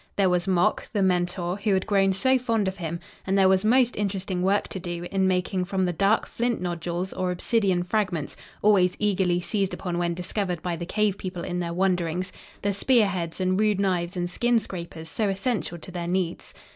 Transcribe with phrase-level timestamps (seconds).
[0.15, 3.63] There was Mok, the mentor, who had grown so fond of him, and there was
[3.63, 8.35] most interesting work to do in making from the dark flint nodules or obsidian fragments
[8.63, 12.33] always eagerly seized upon when discovered by the cave people in their wanderings
[12.63, 16.55] the spearheads and rude knives and skin scrapers so essential to their needs.